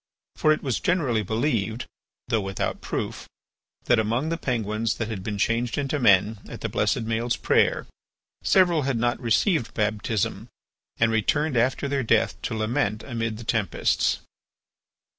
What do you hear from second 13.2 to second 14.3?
the tempests.